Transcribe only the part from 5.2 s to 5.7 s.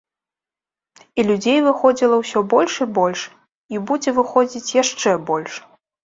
больш.